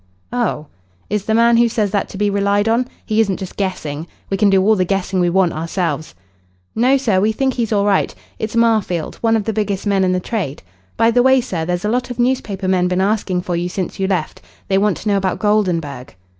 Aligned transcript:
"Oh. 0.33 0.65
Is 1.11 1.25
the 1.25 1.35
man 1.35 1.57
who 1.57 1.69
says 1.69 1.91
that 1.91 2.09
to 2.09 2.17
be 2.17 2.31
relied 2.31 2.67
on? 2.67 2.87
He 3.05 3.19
isn't 3.21 3.37
just 3.37 3.55
guessing? 3.55 4.07
We 4.31 4.35
can 4.37 4.49
do 4.49 4.59
all 4.63 4.75
the 4.75 4.83
guessing 4.83 5.19
we 5.19 5.29
want 5.29 5.53
ourselves." 5.53 6.15
"No, 6.73 6.97
sir, 6.97 7.21
we 7.21 7.31
think 7.31 7.53
he's 7.53 7.71
all 7.71 7.85
right. 7.85 8.11
It's 8.39 8.55
Marfield 8.55 9.17
one 9.17 9.35
of 9.35 9.43
the 9.43 9.53
biggest 9.53 9.85
men 9.85 10.03
in 10.03 10.11
the 10.11 10.19
trade. 10.19 10.63
By 10.97 11.11
the 11.11 11.21
way, 11.21 11.39
sir, 11.39 11.65
there's 11.65 11.85
a 11.85 11.89
lot 11.89 12.09
of 12.09 12.17
newspaper 12.17 12.67
men 12.67 12.87
been 12.87 12.99
asking 12.99 13.41
for 13.43 13.55
you 13.55 13.69
since 13.69 13.99
you 13.99 14.07
left. 14.07 14.41
They 14.69 14.79
want 14.79 14.97
to 14.97 15.07
know 15.07 15.17
about 15.17 15.37
Goldenburg." 15.37 16.15